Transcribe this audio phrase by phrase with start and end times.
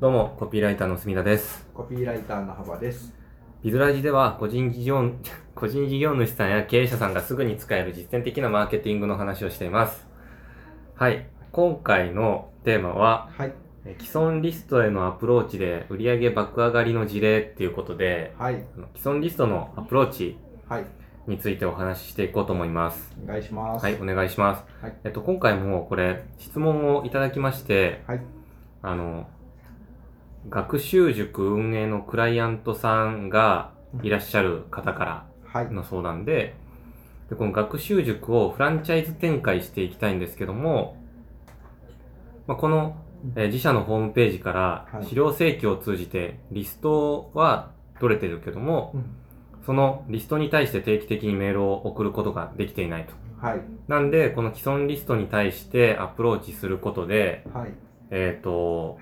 [0.00, 1.66] どうも、コピーライターの墨田です。
[1.74, 3.12] コピーライターの幅です。
[3.64, 5.10] ビズラジでは、個人事業、
[5.56, 10.08] 個人事業主さんや経営者さんがすぐに使える実践的なマーケティングの話をしています。
[10.94, 11.26] はい。
[11.50, 13.52] 今回のテーマは、はい。
[13.86, 18.64] え既存リストへのアプローチで売上爆上がりの事例っていうことで、はい。
[18.94, 20.38] 既存リストのアプローチ
[20.68, 20.84] はい。
[21.26, 23.16] についてお話ししていこうと思います。
[23.24, 23.84] お願いします。
[23.84, 24.64] はい、お願いします。
[24.80, 28.20] はいえっと、今回もこれ、質問をいただきまして、はい。
[28.80, 29.26] あの、
[30.48, 35.70] 学習塾運営のクライアントさんがいらっしゃる方かはいら。
[35.70, 36.54] の相談で、
[37.28, 40.96] でこの学習塾をフランチャイズ展開していきたいんですけども、
[42.46, 42.96] まあ、この、
[43.34, 49.14] えー自社のホームページからはい資料請求を通じてリストは取れてるけども、うん
[49.68, 53.12] そのリストに対して定期的にメールを送ることができていないと。
[53.38, 53.60] はい。
[53.86, 57.74] なんで、この既存リストに対してアプローチすることで、はい。
[58.10, 58.96] えっ、と、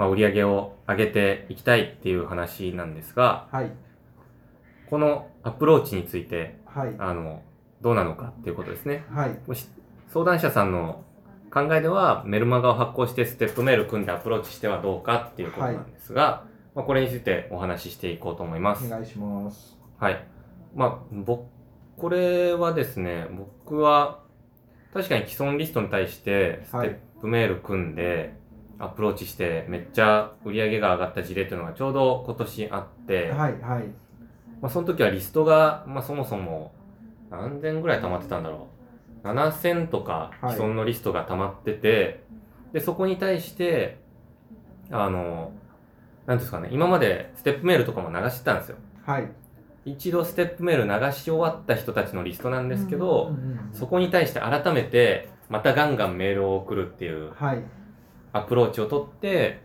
[0.00, 3.70] まあ、売り上げを上げていきたいっていう話なんですが、はい。
[4.88, 6.94] このアプローチについて、はい。
[6.96, 7.42] あの、
[7.82, 9.04] どうなのかっていうことですね。
[9.10, 9.38] はい。
[9.46, 9.68] もし
[10.08, 11.04] 相談者さんの
[11.52, 18.86] 考えでは、メルマガを発行してステップメール組んでアプローチしてはどうかっていうことなんですが、まあ、これについてお話ししていこうと思います。
[18.86, 19.76] お願いします。
[19.98, 20.24] はい。
[20.74, 21.44] まあ、僕、
[21.98, 24.20] これはですね、僕は、
[24.94, 28.39] 確かに既存リストに対して、ステップメール組んで、
[28.80, 33.60] アプローチして、めっちゃ売り上げが上がった事例というのがちょうど今年あって、はい。
[33.60, 33.84] はい。
[34.62, 36.72] まあ、その時はリストが、まあ、そもそも、
[37.30, 38.68] 何千ぐらい溜まってたんだろ
[39.24, 39.28] う。
[39.28, 42.24] 7000とかはい既存のリストが溜まってて、
[42.72, 43.98] で、そこに対して、
[44.90, 45.52] あの、
[46.26, 48.76] なんですかね、今までステップメールとかも流してたんですよ。
[49.04, 49.28] はい。
[49.84, 53.34] 一度ステップメール流し終わった人たちのリストなんですけど、
[53.72, 57.62] そこに対して改めてまたガンガンメールを送るっていうはい。
[58.32, 59.60] アプローチを取って、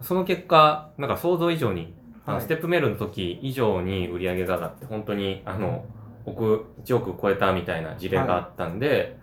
[0.00, 5.84] その結果、なんか想像以上に、あのはいステップメールの時以上に売り上げが上がって、本当にあの、
[6.26, 9.16] 億、1億超えたみたいな事例があったんで、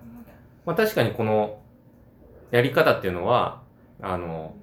[0.66, 1.59] まあ確かにこの
[2.51, 3.62] やり方っていうのは、
[4.01, 4.56] あの、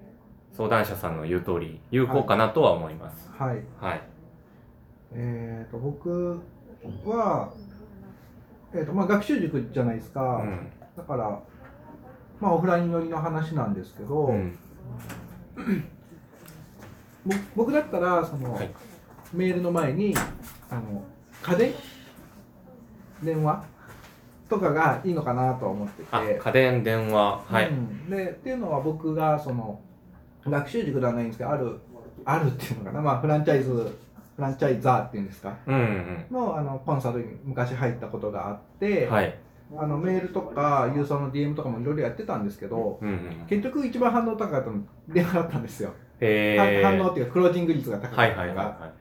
[0.57, 3.31] 相談者さんの言う通り有効かなとは思います。
[3.39, 3.63] はい。
[3.81, 4.03] はい。
[5.15, 6.41] えっ、と、僕
[7.05, 7.53] は、
[8.75, 10.43] えっ、と、まあ、学習塾じゃないですか。
[10.43, 10.73] うん。
[10.97, 11.41] だから、
[12.43, 14.59] まあ、オフライン寄りの話なんですけど、うん。
[17.25, 18.71] ぼ僕だったら、その、はい
[19.33, 20.15] メールの前に、
[20.69, 21.03] あの、
[21.43, 21.73] 家電？
[23.23, 23.65] 電話？
[24.51, 26.09] とかがいいのかなと思ってて。
[26.11, 27.71] あ、家電、電話、はい。
[27.71, 29.81] うん、でっていうのは僕がその
[30.45, 31.81] 学習塾ではないんですけどある
[32.27, 39.11] あるっていうのかな、まあ、フランチャイズフランチャイザーっていうんですかうんうんのあのコンサルに昔入ったことがあっうて、ん。
[39.11, 39.35] はい。
[39.79, 43.47] あのメールとか郵送の DM とかもいろいろやってたんですけどうんうん。
[43.49, 48.93] 結局一番反応高かったの電話だったんですよ、反応っていうかクロージング率が高かったのが、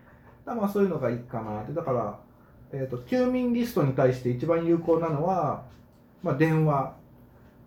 [0.45, 1.61] だまあそういうのがいいかな。
[1.61, 2.19] ってだから、
[2.71, 5.63] えー、と休眠リストに対して一番有効なのは、
[6.23, 6.95] まあ、電話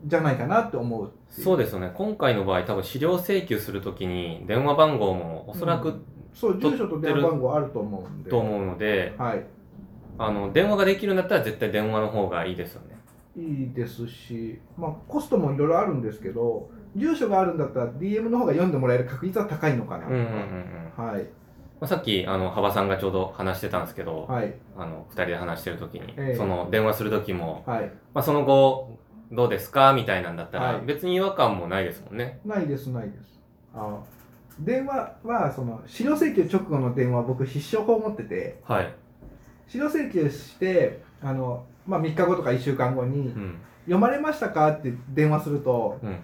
[0.06, 1.42] じゃないかなって思うい。
[1.42, 1.92] そうですよね。
[1.94, 6.04] 今回の場合、多分資料請求するときに電話番号もおそらくうん。
[6.32, 8.30] そう住所と電話番号あると思うんで。
[8.30, 9.44] と思うので、はい
[10.18, 12.94] あの、電話ができるんだったら絶対電話の方がいいですよね。
[13.36, 20.24] いいですし、まあ、コストもいろいろあるんですけど住所があるんだったら DM の方が読んでもらえる確率は高いのかな、うんうんうん
[20.96, 21.04] うん。
[21.04, 21.22] はい
[21.80, 28.96] まあ、さっき、あの、幅さんがちょうど話してたんですけど、はいあの、二人で話してるときに、ええその、電話するときも、はいまあ、その後、
[29.32, 32.38] どうですかみたいなんだったら、はい別に違和感もないですもんね。
[32.44, 33.40] ないですないです
[33.74, 33.98] あ
[34.60, 38.94] 電話はその資料請求直後の電話僕必勝法持っててはい。
[39.66, 43.58] 資料請求してあの、まあ、3日後とか1週間後にうん。
[43.84, 46.16] 「読まれましたか?」って電話するとうん。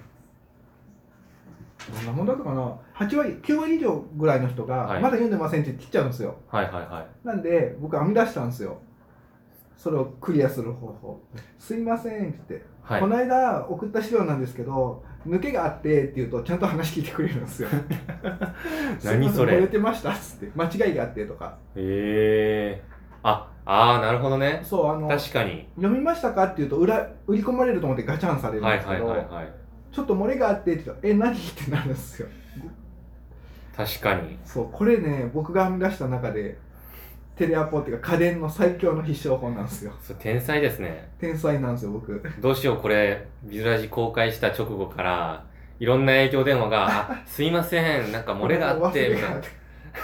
[1.94, 7.26] どんなもんだったかな？8割9割以上ぐらいの人が「はいまだ読んでません」って切っちゃうんですよはいはいはい。
[7.26, 8.78] なんで僕編み出したんですよ
[9.76, 11.20] それをクリアする方法
[11.58, 13.06] 「すいません」って言って、はいこ。
[13.06, 17.68] の間送った資料なんですけど抜けがあってって言うとちゃんと話聞いてくれるんですよ
[19.04, 22.99] 何それ漏れてましたっつって間違いがあってとかへえ。
[23.22, 24.60] あ、あー、なるほどね。
[24.64, 25.68] そうあの確かに。
[25.76, 29.52] 読みましたかって言うと裏売り込まれると思ってガチャンされるんはいですけど、はいはいはい。
[29.92, 32.28] ちょっと漏れがあってって言うと「え何?」ってなるんですよ
[33.76, 34.38] 確かに。
[34.44, 36.58] そうこれね僕が編み出した中で
[37.36, 41.08] テレアポっていうか家電の最強の必勝法なんですよそれ天才ですね。
[41.18, 45.46] 天才なんですよ僕どうしよう、これ、ビズラジ公開した直後から、
[45.78, 49.40] いろんな営業電話が、あ、すいません、なんか漏れがあって、みたいな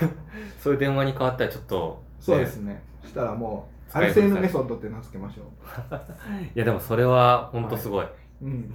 [0.58, 5.94] そういう電話に変わったらちょっと、そうですねそしたらもうアルセーヌメソッドって名付けましょう。
[6.54, 8.06] いやでもそれは本当すごい。
[8.42, 8.74] うん、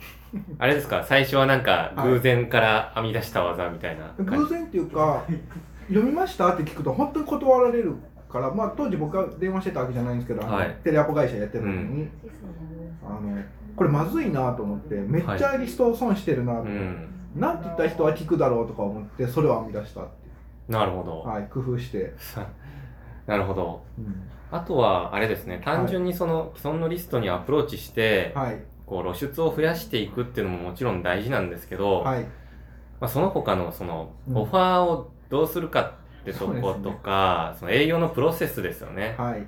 [0.58, 1.04] あれですか？
[1.04, 5.24] 最初はなんかはい偶然から編み出した技みたいな感じ、偶然っていうか
[5.88, 6.54] 読みました？
[6.54, 7.96] って聞くと本当に断られる
[8.28, 10.78] から、まあ、当時僕は電話してたわけじゃないんですけど、はい。
[10.84, 12.10] テレアポ会社やってる時に、
[13.06, 13.38] あの
[13.76, 16.62] これまずいなと思ってめっちゃリストを損してるなと。
[16.62, 17.08] 思って、うん。
[17.36, 20.12] なんて言ったら人は聞くだろうとか思ってそれを編み出したって
[20.70, 22.14] いなるほど、う、はい、工夫して、
[23.32, 23.82] なるほど。
[23.98, 24.30] うん。
[24.52, 25.62] あとはあれですね。
[25.64, 28.62] 単純にその既存のリストにアプローチして、はい。
[28.86, 32.24] こう露出を増やしていくっていうのももちろん大事なんですけど、はい。
[33.00, 34.38] まあ、その他のそのうん。
[34.38, 35.94] オファーをどうするか
[36.24, 39.48] ってとことか、その営業のプロセスですよね、はい。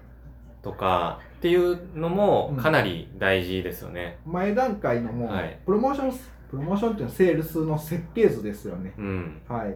[0.61, 2.63] とかっていうのもうん。
[2.63, 4.19] かなり大事ですよね。
[4.25, 5.59] 前段階のもう、はい。
[5.65, 6.11] プロモーション
[6.49, 8.93] プロモーションっていうのはセールスの設計図ですよね。
[8.97, 9.75] うん、はい、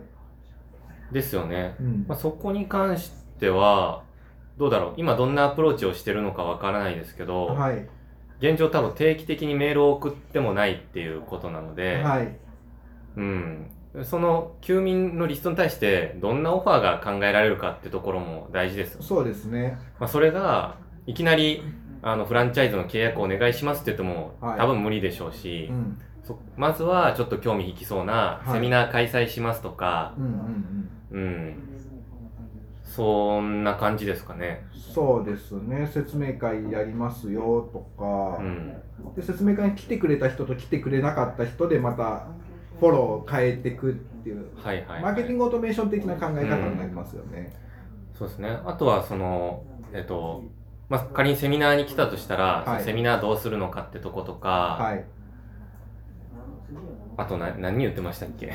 [1.12, 1.76] ですよね。
[1.82, 2.06] うん。
[2.08, 4.04] まあ、そこに関しては
[4.58, 4.94] どうだろう？
[4.98, 7.88] 今どんなアプローチをしてるのかわからないですけど、はい。
[8.40, 12.36] 現状多分定期的にメールを送ってもないっていうことなので、はい。
[13.16, 13.72] うん、
[14.04, 19.80] その休眠のリストに対してどんなオファーが考えられるかってところも大事ですよ、そうですね。
[20.00, 21.64] まあ、それがいきなり
[22.04, 24.60] あのフランチャイズの契約をお願いしますって言っても、はい。
[24.60, 26.00] 多分無理でしょうしう、ん。
[26.24, 30.32] そまずはちょっと興味引きそうなはいセミナー開催しますとか、うんうん
[31.12, 31.22] うん。
[31.22, 31.77] うん、
[32.88, 34.66] そんな感じですかね。
[34.74, 35.86] そうですね。
[35.94, 38.42] 説明会やりますよとか。
[38.42, 38.74] う、ん、
[39.16, 42.28] で説明会に来てくれた人と来てくれなかった人でまた
[42.80, 47.54] フォローを変えていくっていう、はいはい、はい、マーケティングオートメーション的な考え方になりますよね、
[48.18, 48.58] そうですね。
[48.66, 49.64] あとはその、
[49.94, 50.44] えっと、
[50.90, 52.84] まあ、仮にセミナーに来たとしたら、はい。
[52.84, 55.06] セミナーどうするのかってとことか、はい。
[57.18, 58.54] あとな何言ってましたっけ？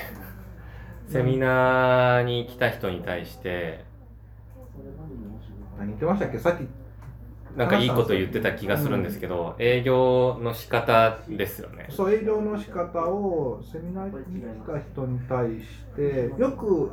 [1.08, 3.84] セミナーに来た人に対して、
[5.82, 6.38] 何言ってましたっけ？
[6.38, 6.66] さっき
[7.56, 11.86] なんかいいこと言ってた気がするんですけど、営業の仕方ですよね。
[11.90, 16.90] そう営業の仕方をセミナーに来た人に対してよく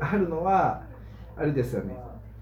[0.00, 0.82] あるのは
[1.36, 1.94] あれですよね。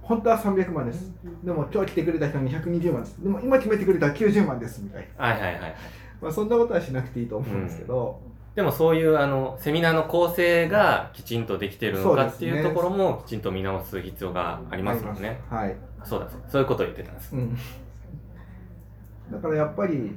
[0.03, 1.13] 本当は300万です。
[1.43, 3.17] でも今日来てくれた人に120万です。
[3.23, 5.75] でも今決めてくれたら90万ですみたいな、はいはいはい。
[6.21, 8.21] まあ、そんなことはしなくていいと思うんですけど、
[8.55, 15.41] でもそういうあのセミナーの構成がきちんとできているのかっていうところもきちんと見直す必要がありますもんね。
[15.51, 17.35] はい、そうだそうそういうことを言ってたんです。
[17.35, 17.57] うん、
[19.33, 20.17] だからやっぱり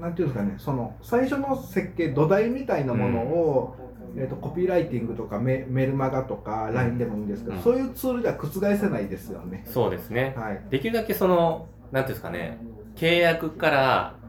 [0.00, 0.54] なんていうんですかね。
[0.58, 3.76] その最初の設計土台みたいなものを、
[4.16, 7.62] えー、とコピーライティングとかメメルマガとか LINE でもいいんですけど、うん。
[7.62, 9.64] そういうツールでは覆せないですよね。
[9.68, 10.34] そうですね。
[10.36, 10.60] はい。
[10.70, 12.58] できるだけその、なんていうんですかね、
[12.96, 14.25] 契約からうん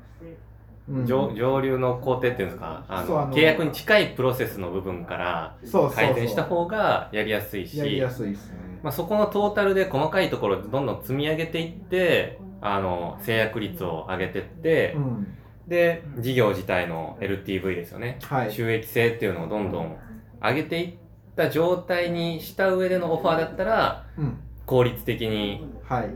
[1.06, 5.58] 上上流の工程っていうんですか、あのの契約に近いプロセスの部分から
[5.94, 8.80] 改善した方がやりやすいし、やりやすいですね。
[8.84, 15.28] まあ、そこのトータルで細かいところをどんどん積み上げていって、あの、制約率を上げていって、うん。
[15.68, 18.20] で、事業自体の LTV ですよね。
[18.24, 18.52] はい。
[18.52, 19.98] 収益性っていうのをどんどん
[20.42, 20.98] 上げていっ
[21.36, 26.10] た状態にした上でのオファーだったら、うん効率的に、はい、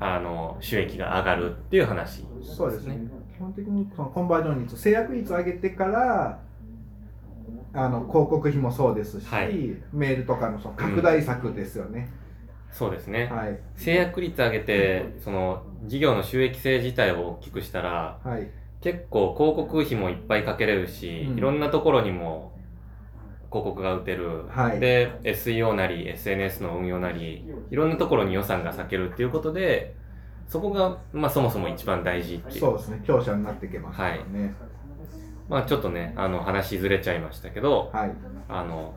[0.00, 2.98] あの、収益が上がるっていう話そうですね。
[3.36, 6.40] 基本的にそのコンバージョン率、制約率上げてから、
[7.74, 12.08] あの広告費もそうですし、はいメールとかのその拡大策ですよね。
[12.70, 13.26] そうですね。
[13.26, 18.48] はい、制約率上げて、その、事業の収益性自体を大きくしたら、はい、
[18.80, 22.52] 結構広告費もいっぱいかけれるし、うんいろんなところにも
[23.50, 24.46] 広告が打てる。
[24.48, 29.94] はいで、SEO なり SNS の運用なり、いろんなところに予算が割けるっていうことで、
[30.48, 32.60] そこが、まあそもそも一番大事っていう。
[32.60, 33.02] そうですね。
[33.04, 34.54] 強者になっていけますからね。
[35.48, 38.12] まあちょっとね、あの話ずれちゃいましたけど、はい、
[38.48, 38.94] あの、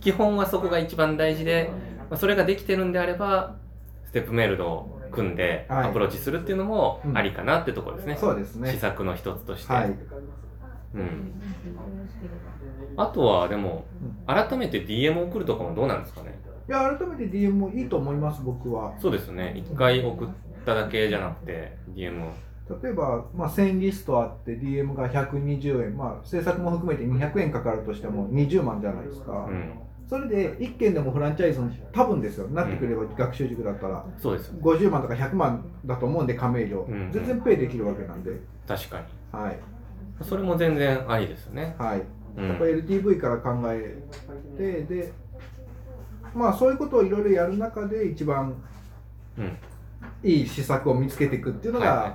[0.00, 1.70] 基本はそこが一番大事で、
[2.10, 3.56] まあ、それができてるんであれば、
[4.04, 8.16] ステップメールドを組んではいアプローチするっていうのもうんありかなってところですね。
[8.18, 8.78] そうです施ね。
[8.78, 9.72] 策の一つとして。
[9.72, 9.96] はい、
[10.94, 11.32] うん。
[12.96, 13.84] あとは、でも、
[14.26, 16.38] 改めて DM 送るとかもどうなんですかね？
[16.68, 18.42] いや改めて DM もいいと思います。
[18.44, 18.94] 僕は。
[18.98, 19.54] そうですよね。
[19.56, 20.28] 一回送っ
[20.64, 22.32] ただけじゃなくて、DM を。
[22.82, 29.46] 例えば、まあ、1000リストあって DM が120円、まあ、制作も含めて200円かかるとしても20万じゃないですか。
[29.48, 29.72] うん。
[30.06, 34.60] それで1件でもフランチャイズに多分ですよ、なってくれば学習塾だったら、そうですよね。
[34.62, 38.32] 50万とか100万だと思うんで、加盟料、うん全然ペイできるわけなんで、
[38.68, 39.06] 確かに。
[39.32, 39.58] はい、
[40.22, 41.74] それも全然ありですよね。
[41.78, 42.02] はい、
[42.36, 44.02] うんやっぱり LTV から考え
[44.56, 45.12] て、で、
[46.34, 48.54] まあそういうことをいろいろやる中で、一番
[49.38, 49.56] うん。
[50.22, 52.14] いい施策を見つけていくっていうのが、はいはい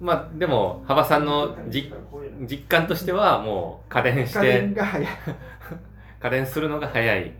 [0.00, 1.92] まあ、でも、幅さんの実
[2.40, 5.08] 実感としては、もう、家電し家電て、が早い。
[6.20, 7.20] 家電するのが早い。
[7.20, 7.32] はい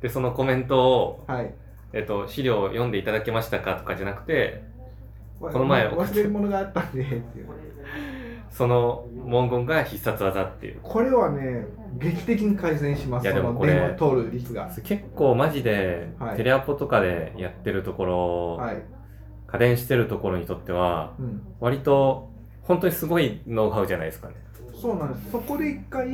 [0.00, 1.52] で、そのコメントを、はい
[1.92, 4.62] えっと、資料を読んでいただけましたかとかじゃなくて、
[5.40, 7.46] この前忘れ物があったんでっていう
[8.56, 10.80] その文言が必殺技っていう。
[10.82, 11.66] これはね
[11.98, 13.24] 劇的に改善します。
[13.24, 14.70] いやそのでもこれ電話通る率が。
[14.82, 16.36] 結構マジではい。
[16.38, 18.82] テレアポとかでやってるところ、はい、
[19.46, 22.30] 家電してるところにとってはうん、割と
[22.62, 24.34] 本当にすごいノウハウじゃないですかね。
[24.80, 25.32] そうなんです。
[25.32, 26.08] そこで一回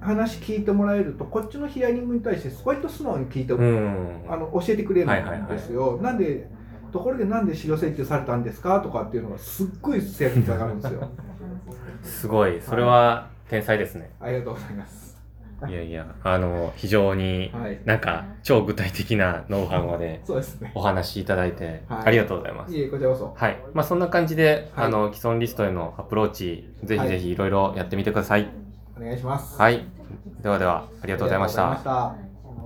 [0.00, 4.24] 話聞いてもらえるとこっちのヒアリングに対して割と素直に聞いて、うん。
[4.28, 6.48] あの教えてくれるはいはいはいんですよ、なんで
[6.92, 11.10] ところでなんで資料請求されたんですかとかっていうのがすっごい制約につながるんですよ
[12.02, 12.60] すごい。
[12.60, 14.10] それは天才ですね。
[14.20, 15.10] ありがとうございます
[15.68, 22.74] いやいや、あの、非常にはいなんか超具体的なノウハウまでそうですねお話しいただいてはいありがとうございます。
[22.74, 23.58] いえこちらこそはい。
[23.74, 28.48] まあそんな感じで、はいあの、既存リストへのアプローチ、ぜひぜひいろいろやってみてください。
[28.96, 29.84] お願いしますはい。
[30.42, 32.29] ではでは、ありがとうございました